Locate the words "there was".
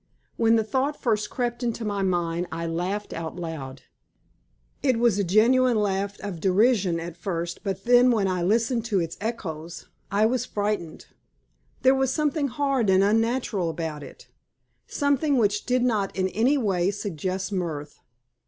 11.83-12.11